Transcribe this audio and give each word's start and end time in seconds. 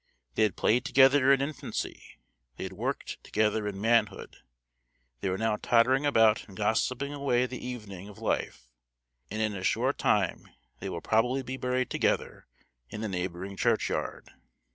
They 0.33 0.41
had 0.41 0.55
played 0.55 0.83
together 0.83 1.31
in 1.31 1.41
infancy; 1.43 2.01
they 2.57 2.63
had 2.63 2.73
worked 2.73 3.23
together 3.23 3.67
in 3.67 3.79
manhood; 3.79 4.37
they 5.19 5.29
were 5.29 5.37
now 5.37 5.57
tottering 5.57 6.07
about 6.07 6.47
and 6.47 6.57
gossiping 6.57 7.13
away 7.13 7.45
the 7.45 7.63
evening 7.63 8.09
of 8.09 8.17
life; 8.17 8.65
and 9.29 9.43
in 9.43 9.53
a 9.53 9.61
short 9.63 9.99
time 9.99 10.47
they 10.79 10.89
will 10.89 11.01
probably 11.01 11.43
be 11.43 11.55
buried 11.55 11.91
together 11.91 12.47
in 12.89 13.01
the 13.01 13.07
neighboring 13.09 13.55
churchyard. 13.55 14.31